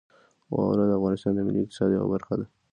واوره 0.53 0.83
د 0.87 0.91
افغانستان 0.99 1.31
د 1.35 1.39
ملي 1.47 1.59
اقتصاد 1.61 1.89
یوه 1.97 2.07
برخه 2.13 2.33
ده. 2.39 2.45